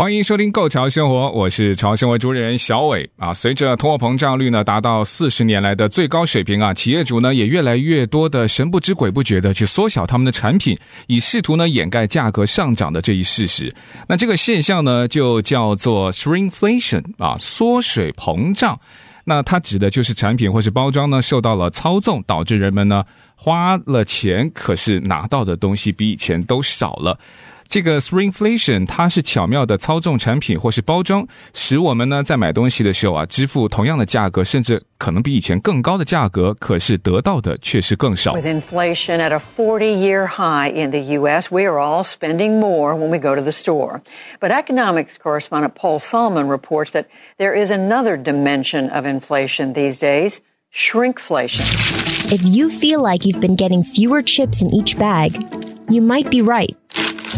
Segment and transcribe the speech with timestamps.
[0.00, 3.34] 欢迎收听《购潮生活》，我是潮生活主理人小伟啊。
[3.34, 13.74] 随着通货膨胀率呢达到四十年来的最高水平啊，企业主呢也越来越多的神不知鬼不觉的去缩小他们的产品，以试图呢掩盖价格上涨的这一事实。
[14.06, 18.78] 那这个现象呢就叫做 shrinkflation 啊，缩水膨胀。
[19.24, 23.02] 那它指的就是产品或是包装呢受到了操纵，导致人们呢
[23.34, 27.18] 花了钱，可是拿到的东西比以前都少了。
[27.67, 38.35] 这个 shrinkflation 它是巧妙的操纵产品或是包装，使我们呢在买东西的时候啊，支付同样的价格，甚至可能比以前更高的价格，可是得到的却是更少。
[38.35, 43.17] With inflation at a 40-year high in the U.S., we are all spending more when we
[43.17, 44.01] go to the store.
[44.39, 47.05] But economics correspondent Paul Solomon reports that
[47.39, 51.63] there is another dimension of inflation these days, shrinkflation.
[52.31, 55.33] If you feel like you've been getting fewer chips in each bag,
[55.89, 56.75] you might be right.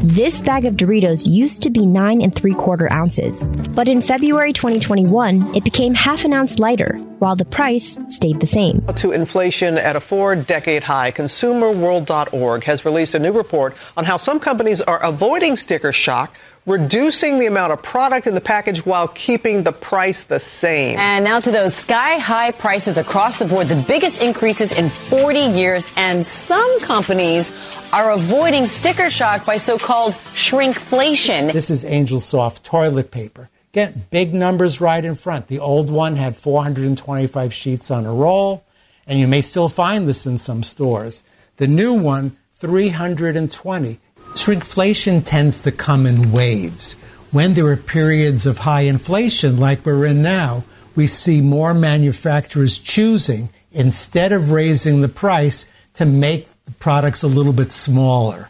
[0.02, 4.54] This bag of Doritos used to be nine and three quarter ounces, but in February
[4.54, 8.80] 2021, it became half an ounce lighter, while the price stayed the same.
[8.96, 14.16] To inflation at a four decade high, ConsumerWorld.org has released a new report on how
[14.16, 16.34] some companies are avoiding sticker shock
[16.70, 20.96] reducing the amount of product in the package while keeping the price the same.
[20.98, 25.40] And now to those sky high prices across the board, the biggest increases in 40
[25.40, 25.92] years.
[25.96, 27.52] And some companies
[27.92, 31.52] are avoiding sticker shock by so called shrinkflation.
[31.52, 33.50] This is Angel Soft toilet paper.
[33.72, 35.48] Get big numbers right in front.
[35.48, 38.64] The old one had 425 sheets on a roll,
[39.06, 41.22] and you may still find this in some stores.
[41.56, 43.98] The new one, 320
[44.35, 46.95] Shrinkflation tends to come in waves.
[47.31, 50.63] When there are periods of high inflation, like we're in now,
[50.95, 55.65] we see more manufacturers choosing, instead of raising the price,
[55.95, 58.47] to make the products a little bit smaller.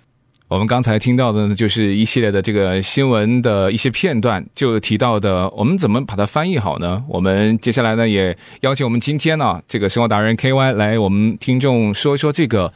[0.48, 7.04] 我们刚才听到的呢，就是一系列的这个新闻的一些片段，就提到的，我们怎么把它翻译好呢？
[7.08, 12.72] 我们接下来呢，也邀请我们今天呢、啊，这个生活达人 KY 来，我们听众说一说这个。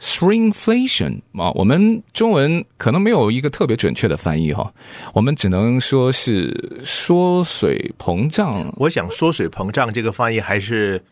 [0.00, 4.72] Shrinkflation 啊，我们中文可能没有一个特别准确的翻译哈，
[5.12, 8.72] 我们只能说是缩水膨胀。
[8.76, 11.02] 我想缩水膨胀这个翻译还是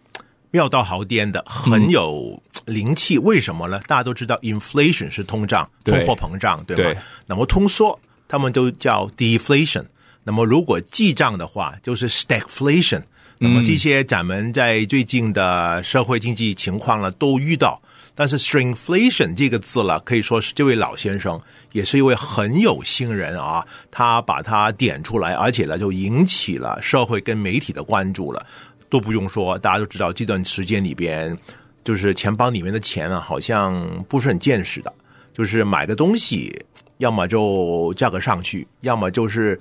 [0.53, 3.19] 妙到毫巅的，很有灵气。
[3.19, 3.81] 为什么呢？
[3.89, 6.83] 大家都知道，inflation 是通胀，通货膨胀，对吧？
[6.85, 6.97] 对。
[7.27, 7.99] 那么通缩，
[8.29, 9.85] 他们都叫 deflation。
[10.23, 13.03] 那么如果记账的话，就是 stagflation。
[13.39, 17.83] 那么这些咱们在最近的社会经济情况呢，都遇到。
[18.17, 21.41] 但是 shrinkflation 这个字了，可以说是这位老先生
[21.73, 28.45] 也是一位很有心人啊，他把它点出来，而且呢就引起了社会跟媒体的关注了。
[28.89, 31.37] 都不用说，大家都知道这段时间里边，
[31.85, 34.93] 就是钱包里面的钱啊，好像不是很见识的，
[35.35, 36.53] 就是买的东西
[36.99, 39.61] 要么就价格上去，要么就是。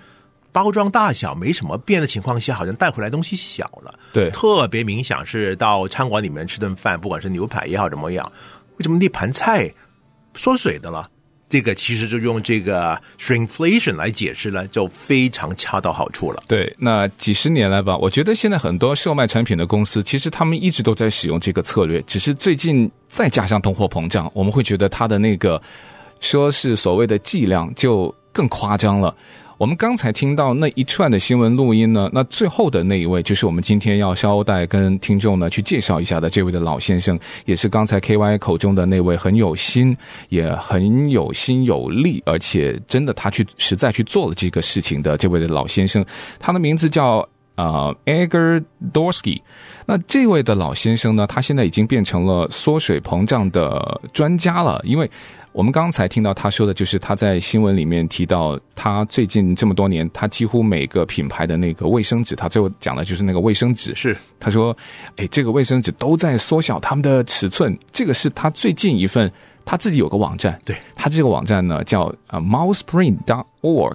[0.56, 3.94] 包装大小没什么变的情况下，好像带回来东西小了。
[4.14, 8.32] 对，特别明显是到餐馆里面吃顿饭，不管是牛排也好怎么样，
[8.78, 9.70] 为什么那盘菜
[10.34, 11.06] 缩水的了？
[11.50, 16.42] 这个其实就用这个 shrinkflation 来解释了，就非常恰到好处了。
[16.48, 25.62] 对，那几十年来吧，我觉得现在很多售卖产品的公司，其实他们一直都在使用这个策略，只是最近再加上通货膨胀，我们会觉得它的那个
[26.22, 29.14] 说是所谓的剂量就更夸张了。
[29.58, 39.96] 我们刚才听到那一串的新闻录音呢，那最后的那一位就是我们今天要捎带跟听众呢去介绍一下的这位的老先生，也是刚才 KY 口中的那位很有心，
[40.28, 46.06] 也很有心有力，而且真的他去实在去做了这个事情的这位的老先生，
[46.38, 47.26] 他的名字叫
[47.56, 48.64] 呃 Egor
[48.94, 49.42] Doroski。
[49.86, 55.10] 那这位的老先生呢，他现在已经变成了缩水膨胀的专家了，因为。
[55.56, 63.96] 我们刚才听到他说的，就是他在新闻里面提到，他最近这么多年，他几乎每个品牌的那个卫生纸，他最后讲的就是那个卫生纸。
[63.96, 64.76] 是，他说，
[65.16, 67.74] 哎，这个卫生纸都在缩小他们的尺寸。
[67.94, 69.32] 这个是他最近一份，
[69.64, 73.94] 他自己有个网站，对，他这个网站呢叫啊 mouseprint.org，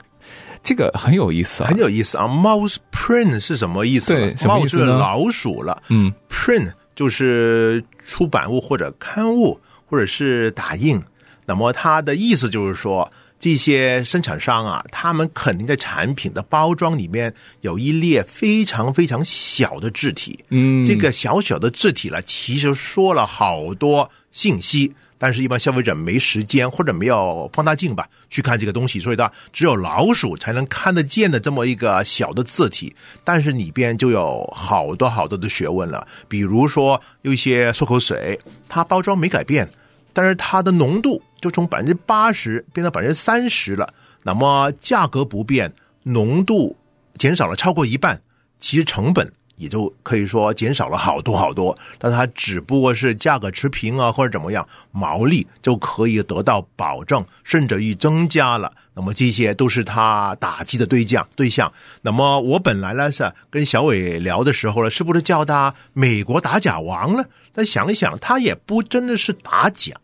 [0.63, 2.27] 这个很有意思啊，很有意思啊。
[2.27, 4.15] Mouseprint 是什么意思？
[4.15, 4.87] 对，什么意思呢？
[4.87, 5.83] 就是老鼠了。
[5.89, 11.03] 嗯，print 就是出版物或者刊物或者是打印。
[11.47, 39.71] 那么它的意思就是说，这些生产商啊，他们肯定在产品的包装里面有一列非常非常小的字体，嗯，这个小小的字体呢，其实说了好多信息，但是一般消费者没时间或者没有放大镜吧去看这个东西，所以它只有老鼠才能看得见的这么一个小的字体，但是里边就有好多好多的学问了，比如说有一些漱口水，它包装没改变，
[40.15, 41.23] 但是它的浓度。
[41.41, 43.95] 就从百分之八十变到百分之三十了，
[44.25, 46.77] 那么价格不变，浓度
[47.15, 48.21] 减少了超过一半，
[48.59, 51.77] 其实成本也就可以说减少了好多好多。
[51.99, 58.73] 但它只不过是价格持平啊，或者怎么样，毛利就可以得到保证，甚至于增加了。
[58.95, 61.73] 那么这些都是他打击的对象对象。
[62.03, 67.25] 那么我本来呢是跟小伟聊的时候呢，是不是叫他美国打假王呢？
[67.53, 69.95] 但想一想，他也不真的是打假。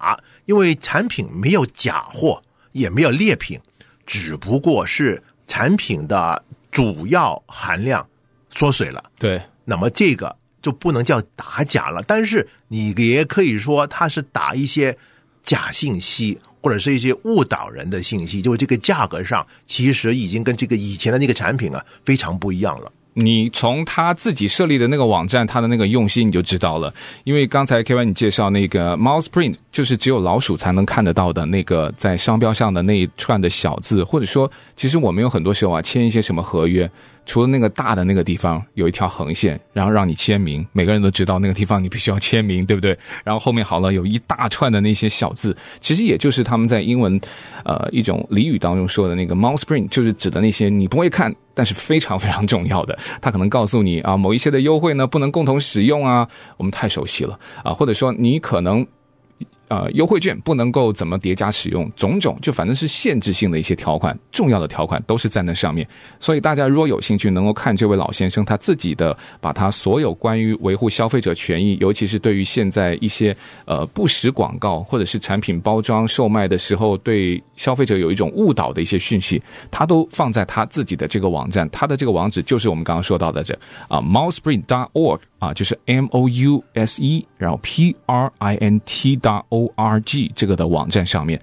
[0.45, 3.59] 因为产品没有假货，也没有劣品，
[4.07, 8.07] 只不过是产品的主要含量
[8.57, 9.05] 缩水了。
[9.19, 14.97] 对，那么这个就不能叫打假了，但是你也可以说它是打一些
[15.43, 18.43] 假信息，或者是一些误导人的信息。
[18.43, 22.91] 就是这个价格上，其实已经跟这个以前的那个产品啊非常不一样了。
[23.19, 26.93] 你从他自己设立的那个网站，他的那个用心你就知道了。
[27.25, 36.91] 因为刚才 KY 你介绍那个 Mouse Print，就是只有老鼠才能看得到的那个在商标上的那一串的小字，或者说，其实我们有很多时候啊签一些什么合约。
[37.27, 42.97] 除了那个大的那个地方有一条横线，然后让你签名，每个人都知道那个地方你必须要签名，对不对？
[43.25, 47.21] 然后后面好了有一大串的那些小字，其实也就是他们在英文，
[47.65, 52.97] 呃，一种俚语当中说的那个 mouse print，就是指的那些你不会看，但是非常非常重要的。
[53.21, 56.27] 他可能告诉你啊，某一些的优惠呢不能共同使用啊，
[56.57, 58.87] 我们太熟悉了啊，或者说你可能。
[59.69, 65.87] 呃，优惠券不能够怎么叠加使用，种种就反正是限制性的一些条款，重要的条款都是在那上面。
[66.21, 83.53] 所以大家如果有兴趣，能够看这位老先生他自己的，把他所有关于维护消费者权益，尤其是对于现在一些呃不实广告或者是产品包装售卖的时候，对消费者有一种误导的一些讯息，他都放在他自己的这个网站，他的这个网址就是我们刚刚说到的这
[83.89, 85.21] 啊，mouseprint.org。
[85.47, 91.41] 啊，就是 M O U S E，然后 P R I N T dot O R G 这个的网站上面，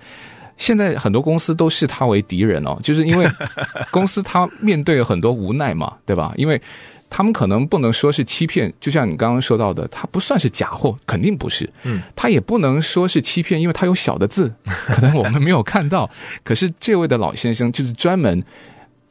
[0.58, 3.26] 现在很多公司都视他为敌人哦，就是因为
[3.92, 6.34] 公司他面对很多无奈嘛，对吧？
[6.36, 6.62] 因为
[7.10, 11.70] 他们可能不能说是欺骗，就像你刚刚说到的，他不算是假货，肯定不是。
[11.84, 16.10] 嗯，他也不能说是欺骗，因为他有小的字，可能我们没有看到。
[16.44, 18.44] 可是这位的老先生就是专门。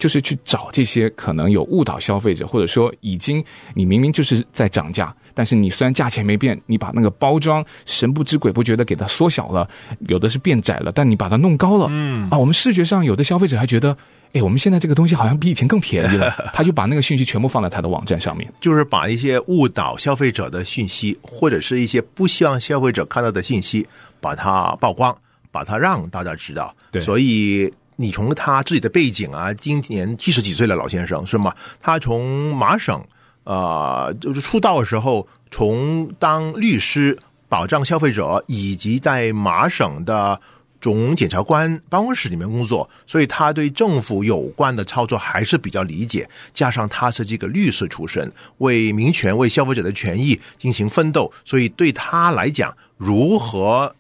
[0.03, 9.69] 就是去找这些可能有误导消费者，或者说已经你明明就是在涨价，但是你虽然价钱没变，你把那个包装神不知鬼不觉的给它缩小了，
[10.09, 12.29] 有的是变窄了，但你把它弄高了，嗯。
[12.31, 13.97] 啊，我们视觉上有的消费者还觉得，
[14.33, 23.87] 哎，我们现在这个东西好像比以前更便宜了， 他就把那个信息全部放在他的网站上面，就是把一些误导消费者的信息，或者是一些不希望消费者看到的信息，
[24.21, 25.17] 把它曝光，
[25.53, 27.73] 把它让大家知道，对，所以。
[27.97, 31.55] 你从他自己的背景啊，今年七十几岁了，老先生是吗？
[31.81, 33.03] 他从麻省，
[33.45, 37.19] 呃，就是出道的时候，从当律师
[37.49, 40.41] 保障消费者，以及在麻省的
[40.81, 46.29] 总检察官办公室里面工作，所以他对政府有关的操作还是比较理解。
[46.53, 53.95] 加上他是这个律师出身，为民权、为消费者的权益进行奋斗，所以对他来讲，如何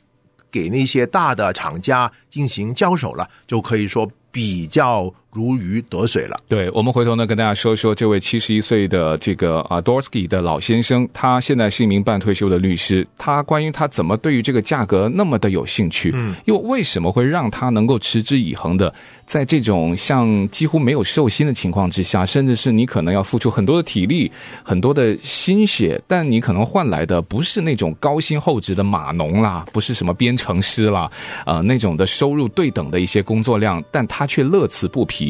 [0.52, 6.36] 给那些大的厂家进行交手了，就可以说比较如鱼得水了。
[6.46, 13.06] 对，我们回头呢，跟大家说说这位七十一岁的这个啊 Dorsky 的老先生，他现在是一名半退休的律师。
[13.16, 18.92] 他关于他怎么对于这个价格那么的有兴趣，嗯，又为什么会让他能够持之以恒的？
[19.24, 24.30] 在这种像几乎没有寿星的情况之下，甚至是你可能要付出很多的体力、
[24.62, 31.10] 很多的心血，但你可能换来的不是那种高薪厚职的码农啦，不是什么编程师啦，
[31.46, 35.21] 呃，那种的收入对等的一些工作量，但他却乐此不疲。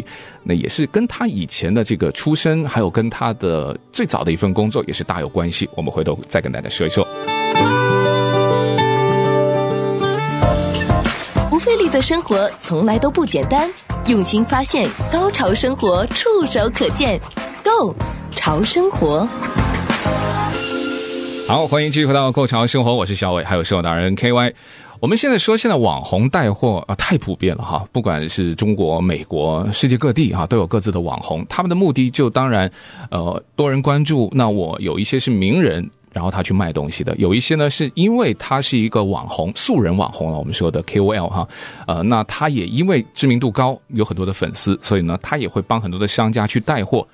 [0.45, 5.69] 那也是跟他以前的这个出身，还有跟他的最早的一份工作也是大有关系。
[5.75, 7.07] 我们回头再跟大家说一说。
[11.51, 13.71] 不费力的生活从来都不简单。
[14.07, 17.21] 用心发现，高潮生活触手可见
[17.63, 17.95] Go
[18.35, 19.29] 潮生活。
[21.47, 24.55] 好，欢迎继续回到《Go 潮生活》，我是小伟，还有生活达人 KY。
[25.03, 27.85] 我们现在说，现在网红带货啊，太普遍了哈！
[27.91, 31.45] 不管是中国、美国、世界各地哈，都有各自的网红。
[31.49, 32.71] 他们的目的就当然，
[33.11, 34.31] 呃，多人关注。
[34.33, 35.91] 那我有一些是名人。
[36.13, 37.17] 然后他去卖东西的。
[37.17, 41.49] 有一些呢，是因为他是一个网红、素人网红了，我们说的 KOL 哈，
[41.87, 47.05] 呃，那他也因为知名度高，有很多的粉丝，所以呢，他也会帮很多的商家去带货。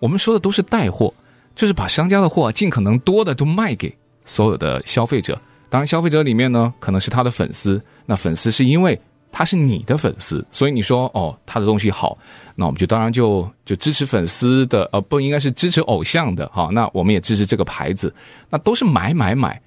[0.00, 1.14] 我们说的都是带货，
[1.54, 5.40] 就是把商家的货尽可能多的都卖给所有的消费者。
[5.70, 8.98] 当然，消费者里面呢，可能是他的粉丝，那粉丝是因为。
[9.30, 12.16] 他是你的粉丝，所以你说哦，他的东西好，
[12.56, 16.70] 那我们就当然就就支持粉丝的，呃，不应该是支持偶像的哈。
[16.72, 18.12] 那我们也支持这个牌子，
[18.48, 19.60] 那都是买买买。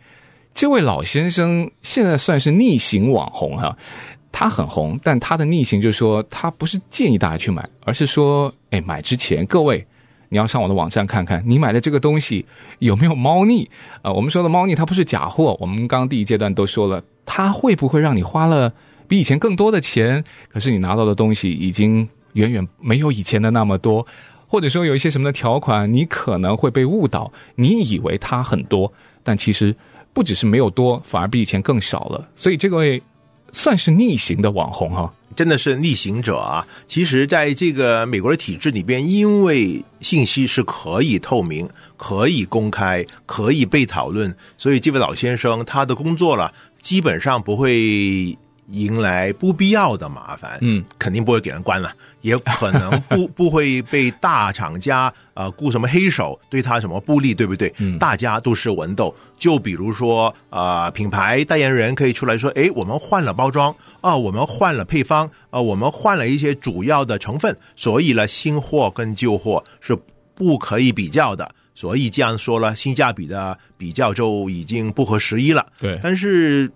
[0.55, 3.77] 这位老先生现在算是逆行网红哈，
[4.31, 9.85] 他很红，但他的逆行就是说，他不是建议大家去买，而是说，哎，买之前各位
[10.31, 12.45] 你要上我的网站看看，你买的这个东西
[12.79, 13.69] 有没有猫腻
[14.01, 14.09] 啊？
[14.13, 15.57] 我们说的猫腻，它不是假货。
[15.59, 18.73] 我们刚第一阶段都说了，它会不会让你花了？
[19.09, 24.07] 比以前更多的钱，可是你拿到的东西已经远远没有以前的那么多，
[24.47, 29.75] 或者说有一些什么的条款，你可能会被误导，你以为它很多，但其实
[30.13, 32.29] 不只是没有多，反而比以前更少了。
[32.35, 33.03] 所以这个位
[33.51, 36.65] 算是逆行的网红哈，真的是逆行者啊！
[36.87, 48.37] 其实，在这个美国的体制里边，因为信息是可以透明、可以公开、可以被讨论，所以这位老先生他的工作了，基本上不会。
[48.71, 57.73] 迎来不必要的麻烦，嗯，肯定不会给人关了，也可能不 不会被大厂家呃雇什么黑手对他什么不利，对不对？
[57.79, 59.13] 嗯，大家都是文斗。
[59.37, 69.97] 就比如说呃，品牌代言人可以出来说，诶，我们换了包装啊，我们换了配方啊，我们换了一些主要的成分，所以呢，新货跟旧货是
[70.35, 71.53] 不可以比较的。
[71.73, 75.65] 所以这样说了，性价比的比较就已经不合时宜了。
[75.79, 76.71] 对，但是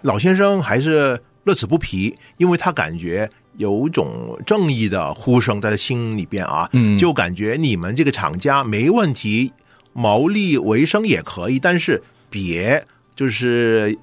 [0.00, 1.20] 老先生还是。
[1.44, 9.52] 乐此不疲，因为他感觉有种正义的呼声在他心里边啊，嗯，就感觉你们这个厂家没问题，
[9.92, 12.84] 毛利为生也可以，但是别
[13.14, 13.96] 就是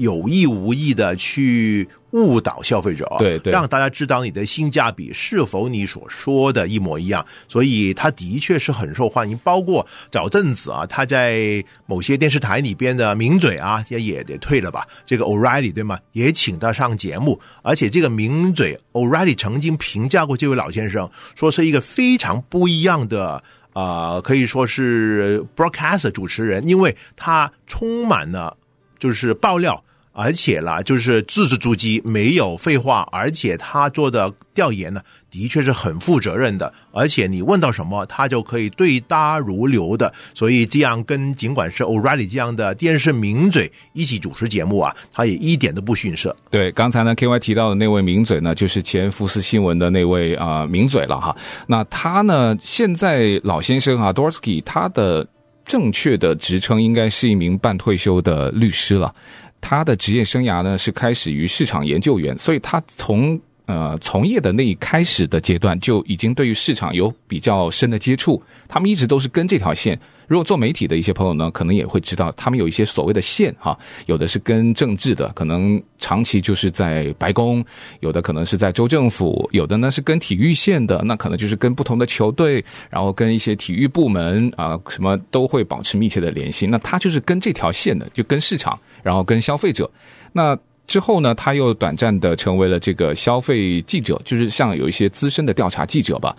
[0.00, 1.88] 有意无意的去。
[2.12, 9.38] 误导消费者，对对，让大家知道你的性价比是否你所说的一模一样，所以他的确是很受欢迎。
[9.44, 14.84] 包括早阵子啊，他在某些电视台里边的名嘴啊，也也得退了吧？
[15.06, 16.00] 这个 O'Reilly 对吗？
[16.10, 23.34] 也请他上节目，而且这个名嘴 O'Reilly 曾经评价过这位老先生，说是一个非常不一样的
[23.72, 28.56] 啊、呃，可以说是 broadcaster 主持人，因为他充满了
[28.98, 29.84] 就是爆料。
[30.12, 33.06] 而且啦，就是字字珠玑，没有废话。
[33.12, 35.00] 而且他做的调研呢，
[35.30, 36.72] 的确是很负责任的。
[36.92, 40.12] 而且你问到什么，他就可以对答如流的。
[40.34, 46.36] 所以这样跟尽管是 O'Reilly 这样的电视名嘴一起主持节目啊，他也一点都不逊色。
[46.50, 51.34] 对，刚才呢，KY 提到的那位名嘴呢，就是前福斯新闻的那位啊、名嘴了哈。
[51.66, 55.26] 那他呢，现在老先生啊 d o r s k y 他的
[55.64, 59.14] 正确的职称应该是一名半退休的律师了。
[59.60, 68.42] 他的职业生涯呢，是开始于市场研究员，所以他从呃从业的那一开始的阶段就已经对于市场有比较深的接触。
[68.66, 69.98] 他们一直都是跟这条线。
[70.30, 77.60] 如果做媒体的一些朋友呢，可能也会知道，他们有一些所谓的线哈，有的是跟政治的，可能长期就是在白宫；
[77.98, 86.64] 有的可能是在州政府；有的呢是跟体育线的，那可能就是跟不同的球队，然后跟一些体育部门啊，什么都会保持密切的联系。
[86.64, 88.78] 那他就是跟这条线的，就跟市场。
[89.02, 89.90] 然后跟消费者，
[90.30, 90.56] 那
[90.86, 96.36] 之后呢，他又短暂的成为了这个消费记者，就是像有一些资深的调查记者吧。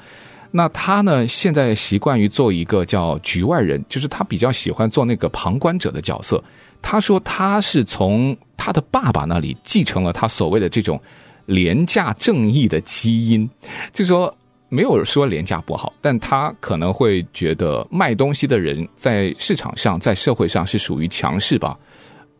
[0.51, 6.43] 那他呢，现在习惯于做一个叫局外人，就是他比较喜欢做那个旁观者的角色。
[6.81, 10.99] 他说他是从他的爸爸那里继承了他所谓的这种
[11.45, 13.49] 廉价正义的基因，
[13.93, 14.35] 就说
[14.67, 21.77] 没有说廉价不好，但他可能会觉得卖东西的人在市场上、在社会上是属于强势吧。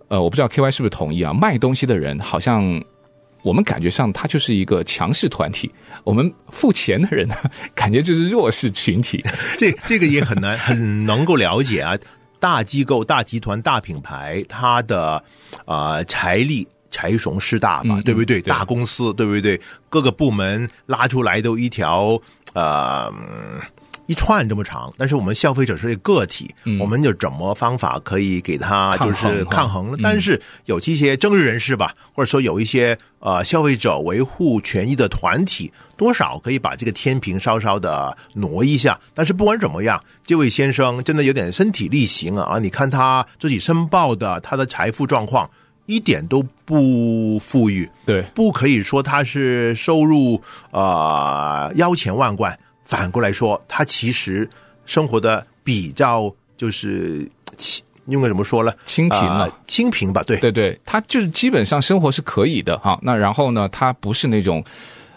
[0.08, 1.32] 呃，我不知道 KY 是不是同意啊？
[1.32, 2.84] 卖东西的人好像
[3.42, 5.72] 我们感觉上他就是一个强势团体，
[6.04, 7.36] 我们付钱的人呢，
[7.74, 9.24] 感觉就是弱势群体。
[9.58, 11.98] 这这个也很难很能够了解啊。
[12.40, 15.24] 大机构、大集团、大品牌，它的
[15.66, 18.42] 呃财力财雄势大嘛，对不对？
[18.42, 19.60] 大公司对不对？
[19.90, 22.20] 各个部门拉出来都一条
[22.54, 23.14] 呃。
[24.12, 29.98] 一串这么长，但是我们消费者是一个个体，嗯、我们有怎么方法可以给他就是抗衡呢？
[30.04, 39.00] 但是有这些政治人士吧，或者说有一些呃消费者维护权益的团体，多少可以把这个天平稍稍的挪一下。
[39.14, 42.56] 但是不管怎么样，这位先生真的有点身体力行啊！
[42.56, 45.50] 啊，你看他自己申报的他的财富状况，
[45.86, 50.42] 一点都不富裕，对，不可以说他是收入
[50.72, 52.60] 呃腰钱万贯。
[52.92, 54.48] 反过来说，他其实
[54.86, 57.26] 生活的比较就是
[58.06, 58.74] 因为怎么说呢？
[58.86, 60.22] 清贫了，呃，清贫吧？
[60.24, 63.00] 对对对，他就是基本上生活是可以的哈。
[63.02, 64.62] 那然后呢，他不是那种。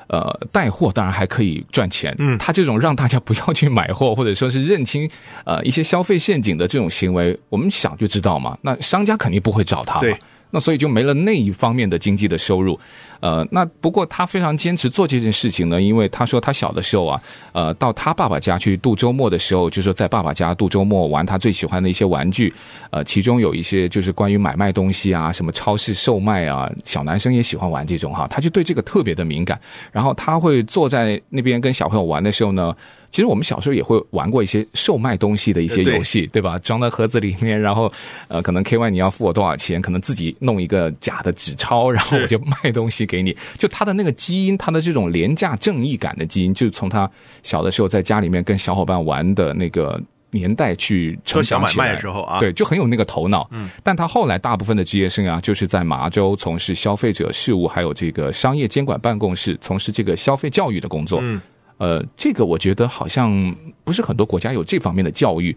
[0.07, 0.21] 呃，
[0.53, 5.11] 带货当然还可以赚钱，嗯，他这种让大家不要去买货，或者说是认清
[5.47, 10.01] 呃一些消费陷阱的这种行为，我们想就知道嘛，那商家肯定不会找他嘛。
[10.01, 10.15] 对。
[10.55, 12.79] 那所以就没了那一方面的经济的收入，
[13.19, 17.21] 呃，那不过他非常坚持做这件事情呢，因为他说他小的时候啊，
[17.53, 22.55] 呃，到他爸爸家去度周末的时候，就是说在爸爸家度周末玩他最喜欢的一些玩具，
[22.91, 32.73] 呃，其中有一些就是关于买卖东西啊，什么超市售卖啊，小男生也喜欢玩这种哈，他就对这个特别的敏感，然后他会坐在那边跟小朋友玩的时候呢。
[33.15, 36.59] 其实我们小时候也会玩过一些售卖东西的一些游戏，对，对吧？
[36.59, 37.89] 装在盒子里面，然后
[38.27, 39.81] 呃，可能 KY 你要付我多少钱？
[39.81, 43.33] 可能自己弄一个假的纸钞，然后我就卖东西给你。
[43.57, 47.09] 就他的那个基因，他的这种廉价正义感的基因，就从他
[47.45, 50.03] 小的时候在家里面跟小伙伴玩的那个
[50.33, 51.71] 年代去成长起来。
[51.71, 53.49] 小买卖的时候啊，对，就很有那个头脑。
[53.53, 61.21] 嗯，但他后来大部分的职业生涯就是在麻州从事消费者事务，还有这个商业监管办公室从事这个消费教育的工作。
[61.23, 61.41] 嗯。
[61.85, 65.55] 呃，这个我觉得好像不是很多国家有这方面的教育。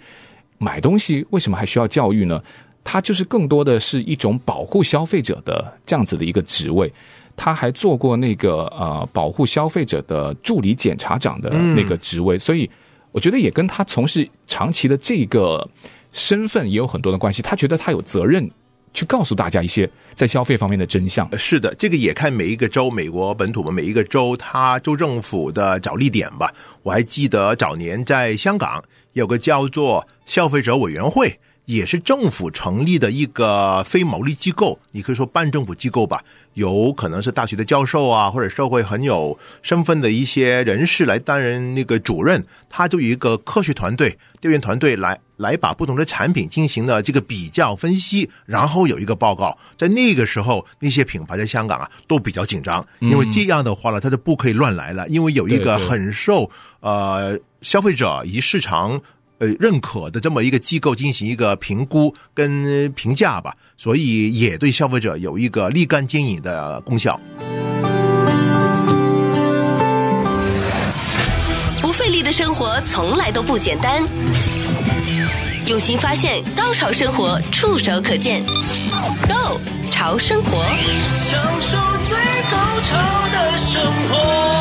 [0.58, 2.44] 买东西为什么还需要教育呢？
[2.84, 6.92] 它就是更多的是一种保护消费者的这样子的一个职位。
[7.38, 12.70] 他还做过那个呃保护消费者的助理检察长的那个职位，所以
[13.14, 15.66] 我觉得也跟他从事长期的这个
[16.12, 17.42] 身份也有很多的关系。
[17.42, 18.50] 他觉得他有责任。
[18.94, 21.30] 去告诉大家一些在消费方面的真相。
[21.38, 26.54] 是的，这个也看每一个州，美国本土的每一个州，它州政府的着力点吧。
[26.84, 31.40] 我还记得早年在香港有个叫做消费者委员会。
[31.68, 49.58] 也是政府成立的一个非牟利机构，你可以说半政府机构吧，有可能是大学的教授啊，或者社会很有身份的一些人士来担任那个主任，他就有一个科学团队、调研团队来来把不同的产品进行了这个比较分析，然后有一个报告。
[49.76, 59.02] 在那个时候，那些品牌在香港啊都比较紧张，因为这样的话呢，他就不可以乱来了，因为有一个很受呃消费者以及市场。
[59.40, 67.20] 呃，认可的这么一个机构进行一个评估跟评价吧，所以也对消费者有一个立竿见影的功效。
[71.82, 74.04] 不费力的生活从来都不简单，
[75.68, 81.78] 用心发现，高潮生活触手可见 Go 潮生活，享受
[82.10, 82.18] 最
[82.50, 84.57] 高潮的生活。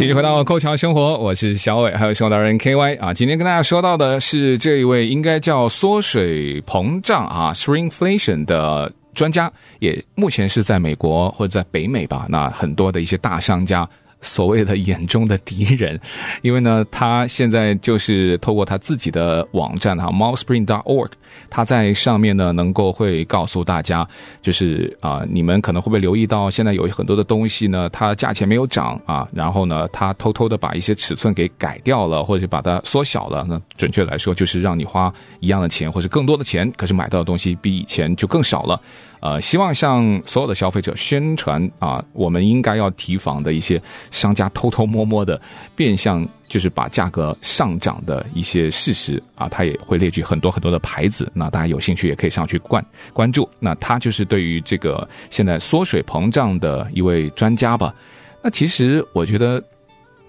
[0.00, 3.12] 继续回到《扣桥生活》，我是小伟，还有生活达人 KY 啊。
[3.12, 12.24] 今天跟大家说到的是这一位应该叫缩水膨胀啊 （shrinkflation） 的专家，也目前是在美国或者在北美吧。
[12.30, 13.86] 那很多的一些大商家。
[14.20, 15.98] 所谓的眼中的敌人，
[16.42, 21.14] 因为呢，他现在就是透过他自己的网站哈 m o u s p r i n g o r g
[21.48, 24.06] 他在上面呢，能够会告诉大家，
[24.42, 38.80] 就是啊、你们可能会不会留意到，现在有很多的东西呢，它价钱没有涨啊，然后呢，他偷偷的把一些尺寸给改掉了，或者是把它缩小了，那准确来说，就是让你花一样的钱或者更多的钱，可是买到的东西比以前就更少了。
[39.20, 43.80] 呃，希望向所有的消费者宣传啊，我们应该要提防的一些
[44.10, 45.40] 商家偷偷摸摸的
[45.76, 53.48] 变相，就是把价格上涨的一些事实啊，他也会列举很多很多的牌子，那大家有兴趣也可以上去关关注。
[53.58, 57.94] 那他就是对于这个现在缩水膨胀的一位专家吧。
[58.42, 59.62] 那其实我觉得。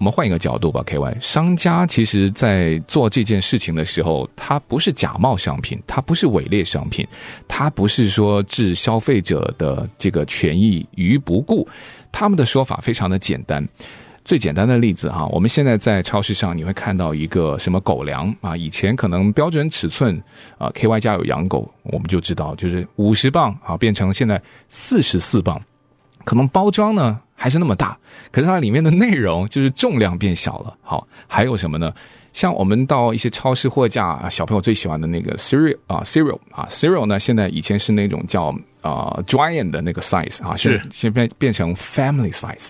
[0.02, 7.06] 我们换一个角度吧，KY，商家其实在做这件事情的时候，他不是假冒商品，他不是伪劣商品，
[7.46, 11.68] 他不是说置消费者的这个权益于不顾，
[12.10, 13.64] 他们的说法非常的简单。
[14.24, 20.20] 最简单的例子哈，我们现在在超市上你会看到一个什么狗粮啊，以前可能标准尺寸
[20.58, 25.62] 啊，KY 家有养狗，我们就知道就是五十磅啊，变成现在四十四磅，
[26.24, 27.98] 可能包装呢，还是那么大，
[28.30, 30.76] 可是它里面的内容就是重量变小了。
[30.80, 31.92] 好，还有什么呢？
[32.32, 38.44] 像我们到一些超市货架啊，小朋友最喜欢的那个 cereal 啊，cereal 啊，cereal 呢，现在以前是那种叫
[38.80, 42.68] 啊、呃、giant 的那个 size 啊，是现在变成 family size。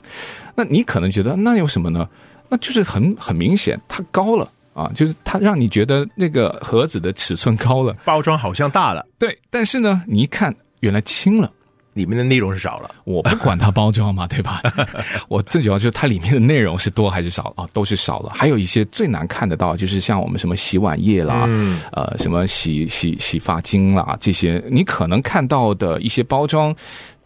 [0.57, 2.09] 那你可能觉得那有什么呢？
[2.49, 9.07] 那就是很很明显，它高了啊，就是它让你觉得那个盒子的尺寸高了，包装好像大了。
[9.19, 11.53] 对，但是呢，你一看原来轻了。
[11.93, 14.63] 里面的内容是少了，我不管它包装嘛，对吧？
[15.29, 17.69] 我最主要就是它里面的内容是多还是少啊？
[17.73, 18.33] 都是少了。
[18.35, 26.75] 还有一些最难看得到，就是像我们什么洗碗液啦，嗯、呃，什么洗洗洗发精啦，这些你可能看到的一些包装，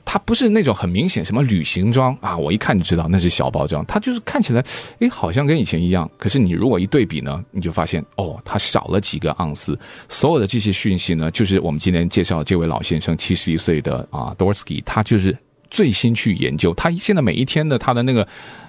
[0.06, 3.84] 它不是那种很明显什么旅行装啊，我一看就知道那是小包装。
[3.86, 4.64] 它就是看起来，
[5.00, 6.08] 诶，好像跟以前一样。
[6.16, 9.78] 可是你如果一对比呢，你就发现哦，它少了几个盎司。
[10.08, 15.36] 所有的这些讯息呢，就是我们今天介绍这位老先生，七十一岁的啊，Dorsky，他就是
[15.70, 16.72] 最新去研究。
[16.74, 18.26] 他现在每一天的他的那个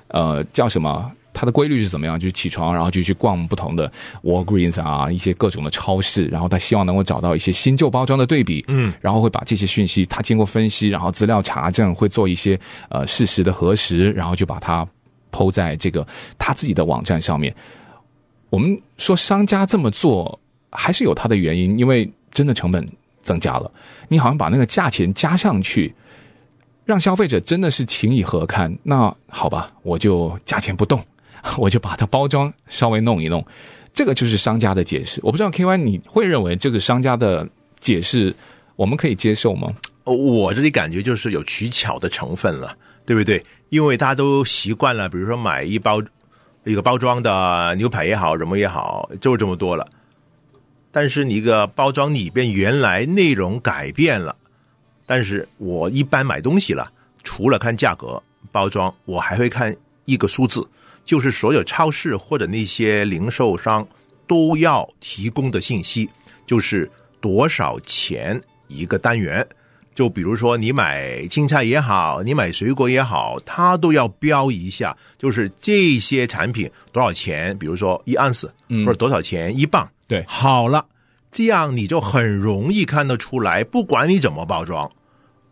[0.08, 1.12] 呃叫什么？
[1.40, 2.20] 它的规律是怎么样？
[2.20, 3.92] 就是起床，然后就去逛不同的
[4.24, 14.84] Walgreens 啊，一些各种的超市，然后他希望能够找到一些新旧包装的对比，嗯，然后会把这些讯息他经过分析，然后资料查证，会做一些呃事实的核实，然后就把它
[15.32, 16.06] PO 在这个
[16.40, 17.56] 他自己的网站上面。
[18.50, 20.40] 我们说商家这么做
[20.72, 22.84] 还是有它的原因，因为真的成本
[23.22, 23.72] 增加了，
[24.08, 25.94] 你好像把那个价钱加上去。
[26.86, 28.74] 让消费者真的是情以何堪？
[28.82, 31.04] 那好吧，我就价钱不动。
[31.58, 33.46] 我就把它包装稍微弄一弄，
[33.94, 35.20] 这个就是商家的解释。
[35.24, 37.48] 我不知道 KY 你会认为这个商家的
[37.80, 38.36] 解释
[38.76, 39.70] 我们可以接受吗？
[40.04, 43.44] 我这里感觉就是有取巧的成分了，对不对？
[43.70, 46.02] 因为大家都习惯了，比如说买一包
[46.64, 49.86] 一个包装的牛排也好，什么也好，就这么多了。
[50.92, 54.36] 但是你一个包装里边原来内容改变了，
[55.06, 56.90] 但是我一般买东西了，
[57.24, 60.66] 除了看价格、包装，我还会看一个数字。
[61.08, 63.88] 就是所有超市或者那些零售商
[64.28, 66.08] 都要提供的信息，
[66.46, 66.88] 就是
[67.22, 69.48] 多少钱一个单元。
[69.96, 77.58] 就比如说你买青菜也好，你买水果也好，它都要标一下，就是这些产品多少钱。
[77.58, 78.54] 比如说一盎司，
[78.86, 79.90] 或者多少钱一磅。
[80.08, 80.86] 对，好了，
[81.32, 84.92] 这样你就很容易看得出来，不管你怎么包装，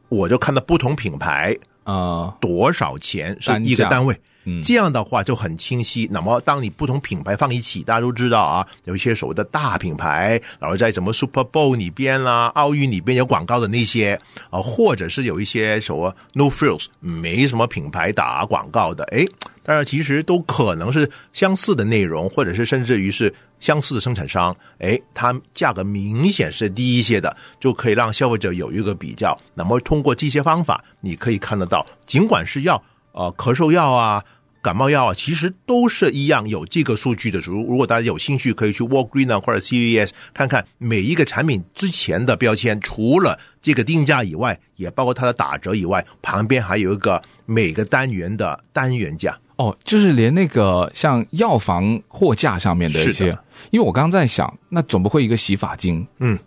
[0.09, 4.15] 我就看到不同品牌啊多少钱是一个单位。
[4.63, 6.07] 这样的话就很清晰。
[6.11, 19.25] 那么，当你不同品牌放一起，大家都知道啊，有一些所谓的大品牌，然后在什么 Super Bowl 里边啦、奥运里边有广告的那些啊，或者是有一些所谓 No Frills 没什么品牌打广告的，哎，
[19.63, 29.37] 但是其实都可能是相似的内容，或者是甚至于是相似的生产商，哎，它价格明显是低一些的，就可以让消费者有一个比较。
[29.53, 32.81] 那么通过这些方法，你可以看得到，尽管是药，
[33.11, 34.23] 呃，咳嗽药啊。
[34.65, 37.37] 感冒药啊，其实都是一样有这个数据的。
[37.37, 49.37] 如如果大家有兴趣，可以去 Walgreens 或者 CVS 看看每一个产品之前的标签，除了这个定价以外，也包括它的打折以外，旁边还有一个每个单元的单元价。
[49.57, 53.27] 哦，就是连那个像药房货架上面的一些，
[53.69, 56.37] 因为我刚刚在想，那总不会一个洗发精，嗯，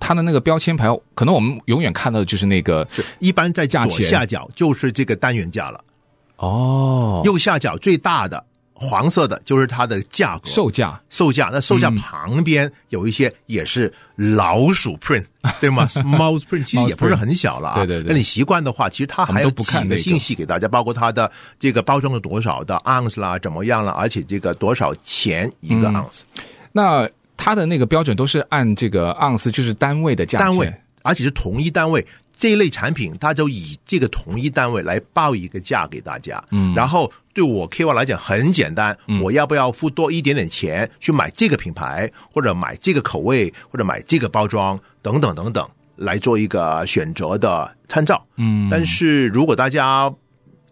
[0.00, 5.84] 它的那个标签牌，可能我们永远看到的就是那个，一般在左下角就是这个单元价了。
[6.36, 11.48] 哦，右下角最大的黄色的就是它的价格，售价，售价。
[11.50, 15.86] 那售价旁边有一些也是老鼠 print，嗯、对吗？
[16.04, 17.74] Mouse print 其实也不是很小了啊。
[17.76, 18.12] 对对对。
[18.12, 26.20] 那你习惯的话，其实它还有几个信息给大家，包括它的这个包装了多少的 ounce 啦，怎么样了，而且这个多少钱一个 ounce。
[26.36, 32.06] 嗯、那它的那个标准都是按这个 ounce 就是单位的价钱，单位，而且是同一单位。
[32.36, 36.42] 这一类产品，它就以这个同一单位来报一个价给大家。
[36.50, 48.22] 嗯，然后对我 KY 来讲很简单，嗯，我要不要付多一点点钱去买这个品牌，或者买这个口味，或者买这个包装等等等等，来做一个选择的参照。
[48.36, 50.12] 嗯，但是如果大家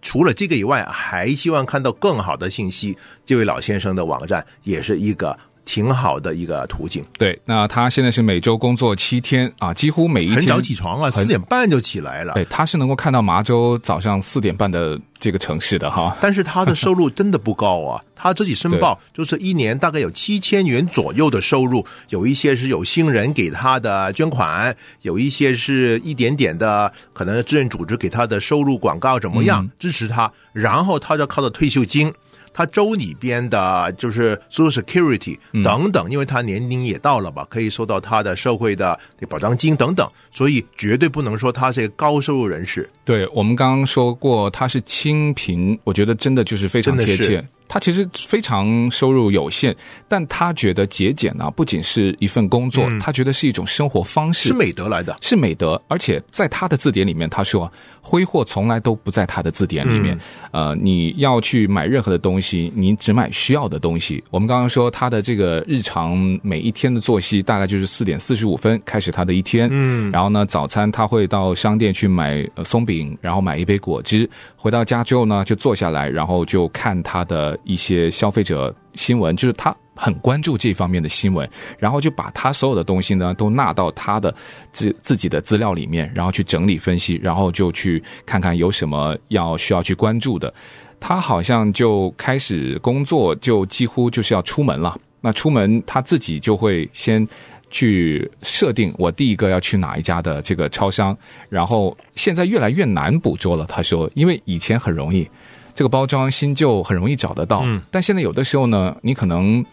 [0.02, 5.38] 除了这个以外，还希望看到更好的信息，这位老先生的网站也是一个。
[5.64, 7.04] 挺好的一个途径。
[7.18, 12.34] 对，那他现在是每周工作七天啊，几乎每一天很早起床啊，四点半就起来了。
[12.34, 16.16] 对，他是能够看到麻州早上四点半的这个城市的哈。
[16.20, 32.12] 但是他的收入真的不高啊， 他自己申报就是一年大概有七千元左右的收入，有一些是有新人给他的捐款，有一些是一点点的可能志愿组织给他的收入广告怎么样支持他，嗯、然后他就靠着退休金。
[32.54, 42.88] 他州里边的就是 Social Security 等等，因为他年龄也到了吧，可以收到他的社会的保障金等等，所以绝对不能说他是高收入人士。
[43.04, 47.44] 对，我们刚刚说过他是清贫，我觉得真的就是非常贴切。
[47.66, 49.74] 他其实非常收入有限，
[50.06, 55.80] 但他觉得节俭呢，不仅是一份工作，嗯，他觉得是一种生活方式，是美德来的，是美德。
[55.88, 60.14] 而且在他的字典里面，他说挥霍从来都不在他的字典里面。
[60.52, 64.22] 嗯、呃，你要去买任何的东西，你只买需要的东西。
[64.30, 69.68] 我们刚刚说他的这个日常每一天的作息，大概就是四点四十五分开始他的一天。
[69.72, 74.28] 嗯，然后呢，早餐他会到商店去买松饼，然后买一杯果汁，
[74.64, 77.58] 回到家之后呢，就坐下来，然后就看他的。
[77.64, 81.46] 一些消费者新闻，就是他很关注这方面的新闻，
[81.78, 84.34] 然后就把他所有的东西呢都纳到他的
[84.72, 90.52] 自自己的资料里面，然后去整理分析，然后就去看看有什么要需要去关注的。
[90.98, 94.98] 他好像就开始工作，就几乎就是要出门了。
[95.20, 97.26] 那出门他自己就会先
[97.74, 101.16] 去设定我第一个要去哪一家的这个超商，
[101.48, 103.66] 然后现在越来越难捕捉了。
[103.66, 105.28] 他说，因为以前很容易，
[105.74, 109.64] 这个包装新旧很容易找得到，嗯，但现在有的时候呢，你可能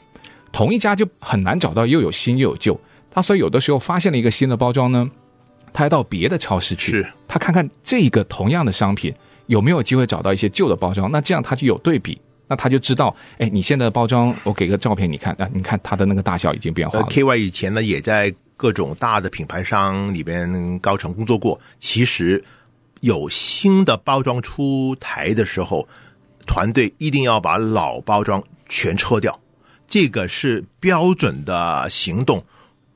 [0.52, 2.76] 同一家就很难找到，又有新又有旧。
[3.12, 5.08] 他所以有的时候发现了一个新的包装呢，
[5.72, 9.14] 他要到别的超市去，他看看这个同样的商品。
[9.48, 11.12] 有没有机会找到一些旧的包装？
[11.12, 12.20] 那这样他就有对比，
[12.52, 17.06] 那他就知道，哎，你现在的包装，我给个照片你看，啊，你看它的那个大小已经变化了。
[17.06, 21.58] KY 以前呢也在各种大的品牌商里边高层工作过。
[21.80, 22.44] 其实
[23.00, 25.88] 有新的包装出台的时候，
[26.46, 29.40] 团队一定要把老包装全撤掉，
[29.88, 32.44] 这个是标准的行动。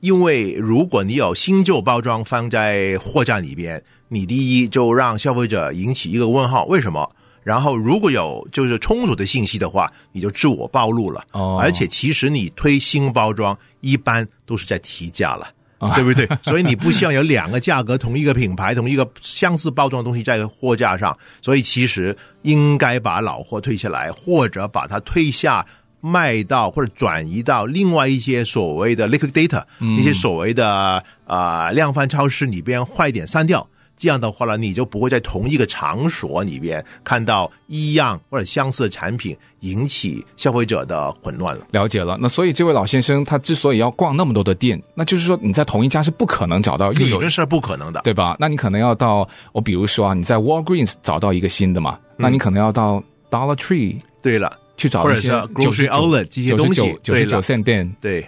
[0.00, 3.82] 因为如果你有新旧包装放在货架里边。
[4.08, 7.10] 你第一就让消费者引起一个问号，为什么？
[7.46, 11.24] 然后如果有就是充足的信息的话，你就自我暴露了。
[11.30, 16.28] 哦，而且其实你推新包装一般都是在提价了，哦，对不对？
[16.42, 25.64] 所以你不希望有两个价格同一个品牌同一个相似包装的东西在货架上，所以其实应该把老货退下来，或者把它退下
[26.00, 33.64] 卖到或者转移到另外一些所谓的 liquidator，嗯，一些所谓的啊、呃、量贩超市里边坏点删掉。
[33.96, 41.66] 这样的话呢，你就不会在同一个场所里边看到一样或者相似的产品，引起消费者的混乱了。
[41.70, 48.36] 了解了，那所以这位老先生他之所以要逛那么多的店，那就是说你在同一家是不可能找到，理论是不可能的，对吧？
[48.38, 57.96] 那你可能要到我比如说啊，你在 Walgreens 找到一个新的嘛，嗯、那你可能要到 Dollar Tree 对了去找一些 Grocery Outlet 这些东西，九十九 cent 店。
[58.00, 58.26] 对。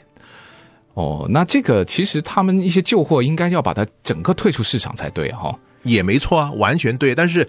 [0.98, 7.14] 哦，那这个其实他们一些旧货应该要把它整个退出市场才对哈、哦，也没错啊，完全对。
[7.14, 7.46] 但是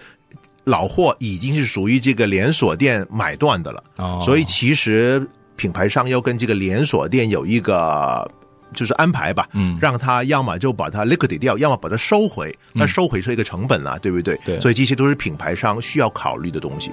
[0.62, 8.30] 老货已经是属于这个连锁店买断的了，哦，所以其实品牌商要跟这个连锁店有一个
[8.72, 14.38] 就是安排吧，嗯，让他要么就把它 liquidate 掉，要么把它收回，那收回是一个成本啊，嗯、对不对？
[14.46, 16.92] 对，所以这些都是品牌商需要考虑的东西。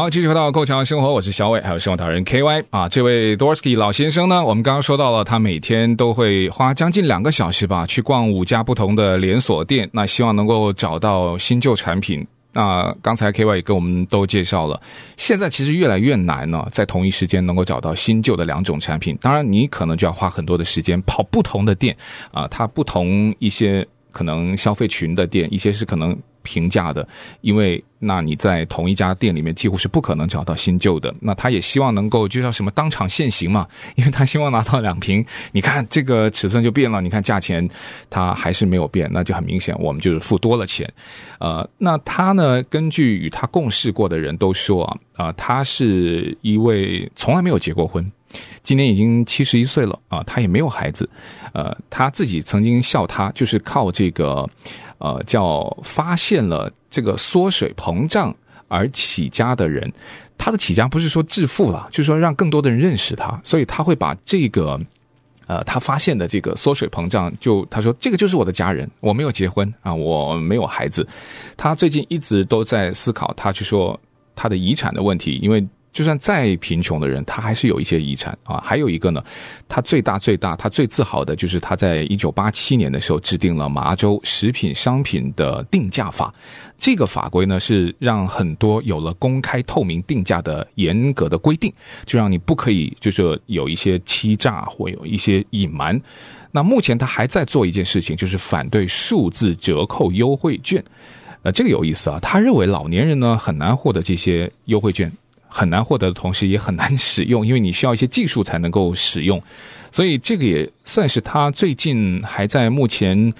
[0.00, 2.88] 好，继续回到《够强生活》，我是小伟，还有生活达人 KY 啊。
[2.88, 12.26] 这位 Dorsky 老先生呢，我们刚刚说到了，他每天都会花将近两个小时吧，去逛五家不同的连锁店，那希望能够找到新旧产品。
[12.54, 14.80] 那刚才 KY 也跟我们都介绍了，
[15.18, 19.14] 现在其实越来越难呢，在同一时间能够找到新旧的两种产品。
[19.20, 21.94] 当然，你可能就要花很多的时间跑不同的店
[22.32, 26.16] 啊，它不同一些可能消费群的店，一些是可能。
[26.42, 27.06] 平价的，
[27.40, 31.14] 因为那你在同一家店里面几乎是不可能找到新旧的。
[31.20, 37.68] 那他也希望能够就叫什么当场现形嘛，因为他希望拿到两瓶，你看这个尺寸就变了，你看价钱
[38.08, 40.90] 他还是没有变，那就很明显我们就是付多了钱。
[41.38, 48.10] 呃，那他呢，根据与他共事过的人都说啊，啊、他是一位从来没有结过婚，
[48.62, 51.08] 今年已经七十一岁了啊，他也没有孩子。
[51.52, 54.48] 呃，他自己曾经笑他就是靠这个。
[55.02, 58.36] 呃，叫发现了这个缩水膨胀
[58.68, 59.90] 而起家的人，
[60.36, 64.78] 他的起家不是说致富了，就是说让更多的人认识他，所以他会把这个，
[65.46, 71.08] 呃，他发现的这个缩水膨胀，就他说这个就是我的家人，我没有结婚啊，我没有孩子，
[71.56, 73.98] 他最近一直都在思考，他去说
[74.36, 75.66] 他的遗产的问题，因为。
[75.92, 78.60] 就算再贫穷的人，他还是有一些遗产啊。
[78.64, 79.22] 还有一个呢，
[79.68, 86.32] 他最大最大，他最自豪的就是他在一九八七年的时候制定了麻州食品商品的定价法。
[86.78, 91.72] 这个法规呢，是让很多有了公开透明定价的严格的规定，
[92.06, 96.00] 就让你不可以就是有一些欺诈或有一些隐瞒。
[96.52, 100.82] 那目前他还在做一件事情，就是反对数字折扣优惠券。
[101.42, 105.10] 呃，这个有意思啊，他认为老年人呢很难获得这些优惠券。
[105.50, 109.42] 很难获得的同时，也很难使用，因为你需要一些技术才能够使用，
[109.90, 113.34] 所以这个也算是他最近还在目前，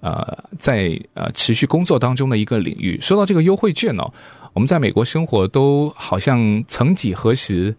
[0.00, 3.00] 呃在呃持续工作当中的一个领域。
[3.00, 4.04] 说到这个优惠券呢，
[4.52, 7.74] 我们在美国生活都好像曾几何时。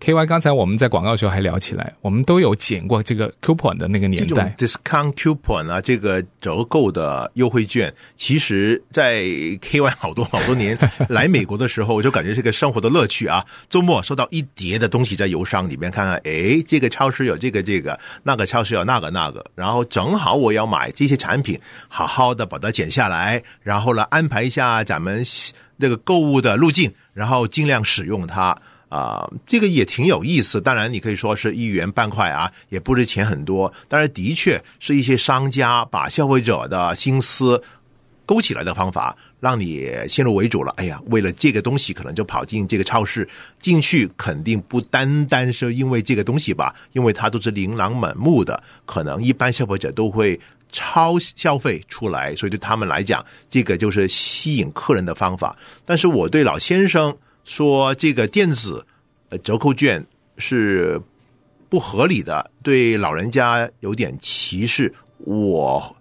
[0.00, 4.54] K Y，刚才我们在广告的时候还聊起来，我们都有捡过这个 coupon 的那个年代。
[4.58, 9.22] discount coupon 啊，这个折扣的优惠券，其实，在
[9.62, 10.78] K Y 好多好多年
[11.08, 13.42] 来美国的时候，我就感觉是个生活的乐趣啊。
[13.70, 25.24] 周末收到一叠的东西在邮箱里面，看看，诶，这个超市有这个这个，那个超市有那个那个，然后正好我要买这些产品，好好的把它剪下来，然后呢安排一下咱们
[25.78, 28.54] 这个购物的路径，然后尽量使用它。
[28.88, 30.60] 啊、这个也挺有意思。
[30.60, 33.72] 当然，你可以说是一元半块啊，也不是钱很多。
[33.88, 37.60] 但是，的确是一些商家把消费者的心思
[38.24, 40.72] 勾起来的方法，让你先入为主了。
[40.76, 46.72] 哎呀，为了这个东西，可能就跑进这个超市进去，肯定不单单是因为这个东西吧？
[46.92, 50.38] 因为它都是琳琅满目的，可能一般消费者都会
[50.70, 55.56] 超消费出来，所以对他们来讲，这个就是吸引客人的方法。
[55.84, 57.12] 但是，我对老先生。
[57.44, 58.86] 说这个电子
[59.42, 60.06] 折扣券
[60.38, 61.00] 是
[61.68, 64.94] 不合理的，对老人家有点歧视。
[65.18, 65.96] 我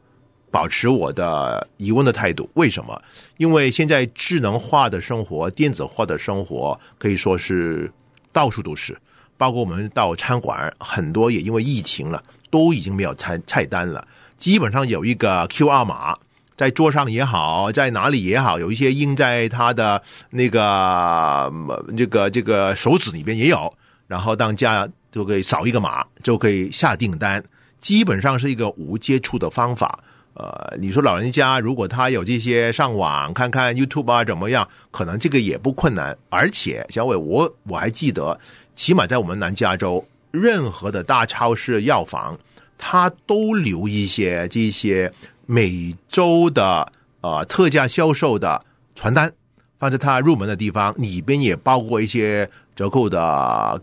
[0.51, 2.49] 保持我的疑问的态度。
[2.53, 3.01] 为什么？
[3.37, 7.91] 因为现在智能化的生活、电子化的生活可以说是
[8.31, 8.97] 到处都是，
[9.37, 16.17] 包括我们到餐馆，很多也因为疫情了，都已经没有菜菜单了，基本上有一个 QR 码。
[16.55, 21.51] 在桌上也好，在哪里也好，有一些印在他的那个
[21.97, 23.73] 这个这个手指里边也有，
[24.07, 27.43] 然后当家就可以扫一个码就可以下订单，
[27.79, 29.99] 基本上是一个无接触的方法。
[30.35, 36.15] 呃，你说老人家如果他有这些上网看看 YouTube 啊怎么样，可能这个也不困难。
[36.29, 38.39] 而且小伟，我我还记得，
[38.75, 42.37] 起码在我们南加州，任何的大超市药房，
[42.77, 45.11] 他都留一些这些。
[45.45, 48.59] 每周的呃特价销售的
[48.95, 49.31] 传单
[49.79, 53.19] 放在他入门的地方，里边也包括一些折扣的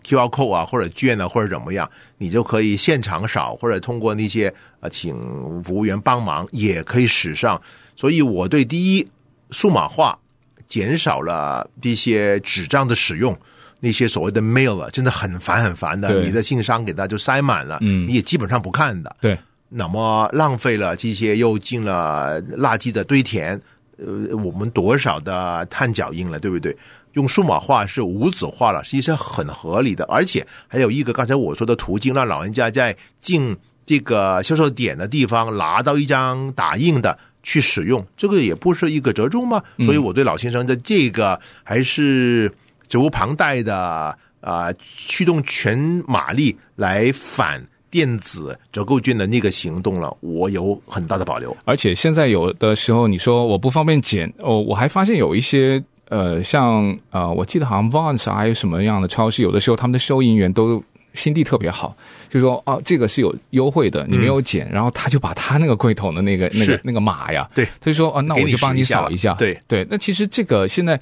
[0.03, 5.15] QR code 啊，或者券啊，或者怎么样，你就可以现场扫，或者通过那些呃请
[5.63, 7.61] 服务员帮忙也可以使上。
[7.95, 9.07] 所以我对第一
[9.51, 10.17] 数码化
[10.65, 13.37] 减少了一些纸张的使用，
[13.79, 19.37] 那些所谓的 mail 啊，真的很烦很烦的，你的信箱给他就塞满了，嗯，你也基本上不看的，对。
[19.73, 23.59] 那么浪费了这些，又进了垃圾的堆填，
[23.97, 26.75] 呃，我们多少的碳脚印了，对不对？
[27.13, 30.03] 用数码化是无纸化了，实际上很合理的。
[30.05, 33.55] 而且还有一个刚才我说的途径，让老人家在进
[33.85, 39.63] 这个销售点的地方拿到一张打印的去使用，这个也不是一个折中吗？
[39.79, 42.51] 所以我对老先生的这个还是
[42.89, 43.75] 责无旁贷的
[44.41, 47.65] 啊，呃，驱动全马力来反。
[47.91, 51.55] 电子折扣券的那个行动了，我有很大的保留。
[51.65, 60.81] 而且现在有的时候，你说我不方便捡哦，我还发现有一些呃，像啊、呃，我记得好像 Vons 还有什么样的超市，有的时候他们的收银员都
[61.13, 61.93] 心地特别好，
[62.29, 69.85] 就说哦，这个是有优惠的，你没有捡，嗯、然后他就把他那个柜桶的那个那个那个码呀，对，他就说哦，那我就帮你扫一下，对对。
[69.89, 70.97] 那其实这个现在，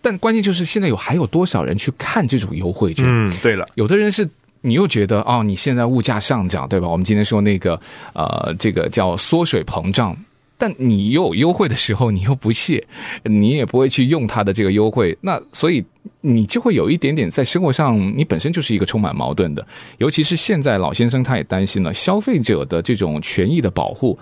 [0.00, 3.04] 但关键就是现在有还有多少人去看这种优惠券？
[3.06, 4.28] 嗯，对了，有的人是。
[4.62, 6.86] 你又觉得哦，你现在物价上涨，对吧？
[6.88, 7.80] 我们今天说那个
[8.12, 10.16] 呃，这个叫缩水膨胀，
[10.58, 12.86] 但你又有优惠的时候，你又不屑，
[13.24, 15.82] 你也不会去用它的这个优惠，那所以
[16.20, 19.66] 你就会有一点点在生活上，你本身就是一个充满矛盾的。
[19.98, 24.18] 尤其是现在老先生他也担心了消费者的这种权益的保护。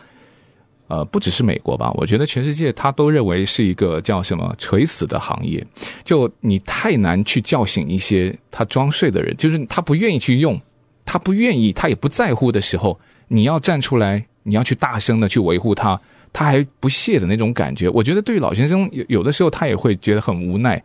[0.88, 5.64] 呃，不只是美国吧，我觉得全世界他都认为是一个叫什么垂死的行业。
[6.02, 10.60] 就你太难去叫醒一些他装睡的人，就是他不愿意去用，
[11.04, 12.98] 他不愿意，他也不在乎的时候，
[13.28, 16.00] 你要站出来，你要去大声的去维护他，
[16.32, 17.88] 他还不屑的那种感觉。
[17.90, 20.82] 我觉得对于老先生有有的时候他也会觉得很无奈。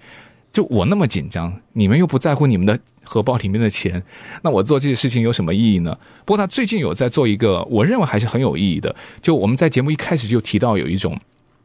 [0.53, 4.01] 就我那么紧张，你们又不在乎你们的荷包里面的钱，
[4.43, 5.97] 那我做这些事情有什么意义呢？
[6.23, 8.95] 不过他最近有在做一个，我认为还是很有意义的。
[9.19, 11.19] 就我们在节目一开始就提到有一种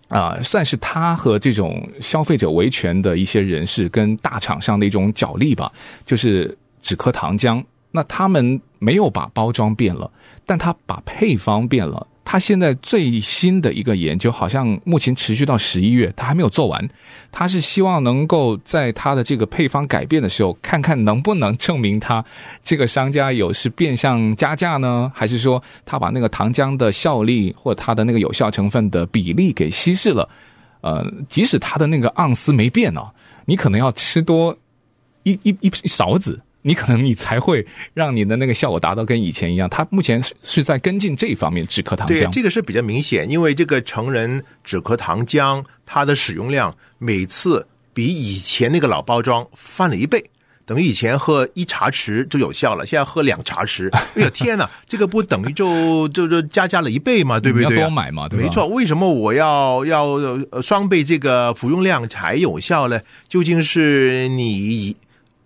[0.09, 5.71] 啊、算是他和这种消费者维权的一些人士跟大厂商的一种角力吧，
[6.07, 7.63] 就是止咳糖浆。
[7.91, 10.11] 那他们没有把包装变了，
[10.47, 12.07] 但他把配方变了。
[12.31, 16.87] 他现在最新的一个研究，好像目前持续到十一月，他还没有做完。
[17.33, 22.23] 他是希望能够在他的这个配方改变的时候，看看能不能证明他
[22.63, 30.29] 这个商家有是变相加价呢，还是说他把那个糖浆的效力或他的那个有效成分的比例给稀释了？
[30.83, 33.09] 呃，即使他的那个盎司没变哦，
[33.47, 34.55] 你可能要吃多
[35.23, 36.39] 一一一勺子。
[36.69, 39.67] 你可能你才会让你的那个效果达到跟以前一样。
[39.71, 42.11] 它目前是在跟进这一方面止咳糖浆。
[42.11, 50.23] 对，这个是比较明显，因为这个成人止咳糖浆它的使用量每次比以前那个老包装翻了一倍。
[50.67, 57.79] 等于以前喝一茶匙就有效了，现在喝两茶匙， 哎呀天哪，这个不等于就就就加价了一倍嘛，对不对？
[57.79, 58.45] 要多买嘛，对吧？
[58.45, 60.19] 没错，为什么我要要
[60.61, 63.01] 双倍这个服用量才有效呢？
[63.27, 64.95] 究竟是你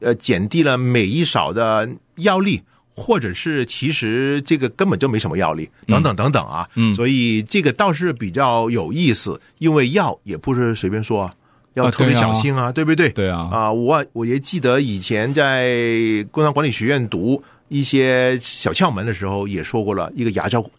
[0.03, 2.61] 呃减低了每一勺的药力，
[2.95, 6.69] 或者是其实这个根本就没什么药力，等等等等啊。
[6.75, 11.35] 嗯，所以这个倒是比较有意思，因为药也不是随便说啊。
[11.75, 13.09] 要特别小心啊，啊对，不对？
[13.13, 15.73] 对啊，啊，我我也记得以前在
[16.31, 20.71] 工商管理学院读一些小窍门的时候，也说过了一个牙膏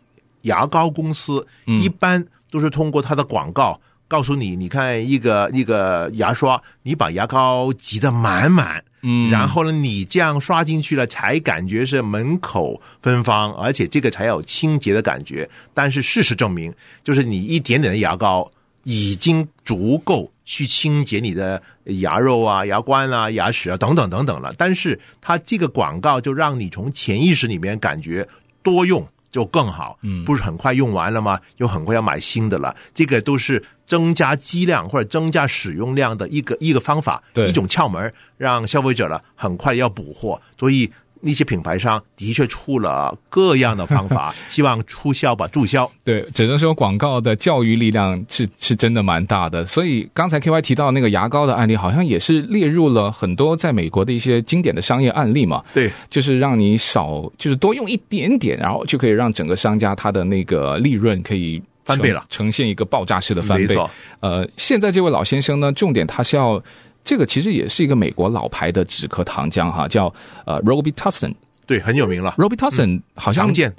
[0.43, 15.47] 牙膏公司，一般都是通过它的广告告诉你，你看一个一个牙刷，你把牙膏挤得满满，嗯，然后呢，你这样刷进去了，才感觉是门口芬芳，而且这个才有清洁的感觉。
[15.73, 16.73] 但是事实证明，
[17.03, 18.49] 就是你一点点的牙膏
[18.83, 20.31] 已经足够。
[20.45, 28.27] 去清洁你的牙肉啊、牙冠啊、牙齿啊等等等等了，但是它这个广告就让你从潜意识里面感觉
[28.61, 31.37] 多用就更好，嗯，不是很快用完了吗？
[31.57, 40.89] 又很快要买新的了，这个都是增加剂量或者增加使用量的一个一个方法，对，一种窍门，让消费者呢很快要补货，所以。
[41.25, 45.89] 那些品牌商的确出了各样的方法， 希望促销吧，注销。
[46.03, 49.65] 对，只能说广告的教育力量是是真的蛮大的。
[49.65, 55.63] 所以刚才 K Y 提到那个牙膏的案例，好像也是列入了很多在美国的一些经典的商业案例嘛。
[55.73, 63.77] 对，就是让你少，就是多用一点点，然后就可以让整个商家他的那个利润可以翻倍了，呈现一个爆炸式的翻倍。
[64.19, 66.61] 呃，现在这位老先生呢，重点他是要
[67.03, 70.13] 这个其实也是一个美国老牌的止咳糖浆哈，叫
[70.45, 71.33] 呃 Robitussin。
[71.65, 72.35] 对，很有名了。
[72.37, 73.73] Robitussin、嗯、好像见。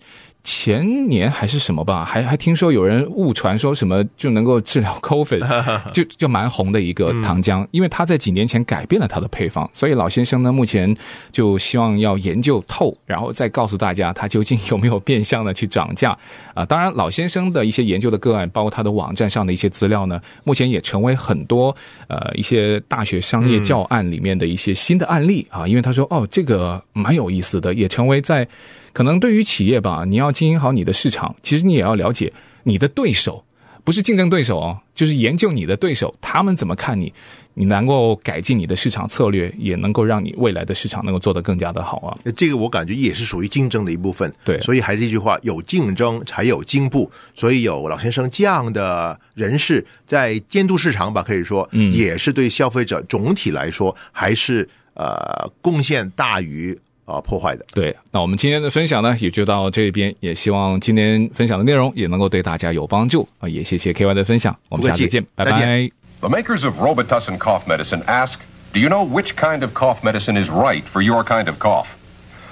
[0.44, 5.42] 前年还是什么吧，还还听说有人误传说什么就能够治疗 COVID，
[5.90, 10.94] 就就蛮红的一个糖浆，嗯，因为他在几年前改变了他的配方，所以老先生呢目前
[11.32, 16.16] 就希望要研究透，然后再告诉大家他究竟有没有变相的去涨价
[16.52, 16.62] 啊。
[16.66, 21.74] 当然，老先生的一些研究的个案，包括他的网站上的一些资料呢，目前也成为很多
[22.08, 28.46] 呃一些大学商业教案里面的一些新的案例啊，因为他说哦这个蛮有意思的，也成为在。
[28.94, 32.32] 可能对于企业吧，你要经营好你的市场，其实你也要了解
[32.62, 33.44] 你的对手，
[33.84, 37.12] 不是竞争对手哦，就是研究你的对手，他们怎么看你，
[37.54, 42.16] 你能够改进你的市场策略，也能够让你未来的市场能够做得更加的好啊。
[42.36, 56.78] 这个我感觉也是属于竞争的一部分，对，所以还是这句话，有竞争才有进步，所以有老先生这样的人士在监督市场吧，可以说，嗯，也是对消费者总体来说还是呃贡献大于。
[57.05, 57.65] 啊，破坏的。
[57.73, 60.13] 对，那我们今天的分享呢，也就到这边。
[60.19, 63.49] 也希望今天分享的内容也能够对大家有帮助啊！
[63.49, 65.89] 也谢谢 KY 的分享，我们下次见，拜拜。
[66.19, 68.39] The makers of Robitussin cough medicine ask,
[68.71, 71.97] Do you know which kind of cough medicine is right for your kind of cough?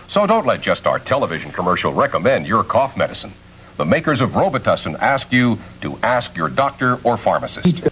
[0.07, 3.32] So don't let just our television commercial recommend your cough medicine.
[3.78, 7.84] The makers of Robitussin ask you to ask your doctor or pharmacist.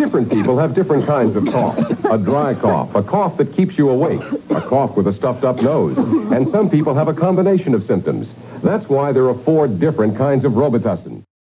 [0.00, 1.76] Different people have different kinds of cough.
[2.06, 5.60] A dry cough, a cough that keeps you awake, a cough with a stuffed up
[5.60, 5.98] nose.
[5.98, 8.34] And some people have a combination of symptoms.
[8.62, 11.22] That's why there are four different kinds of Robitussin.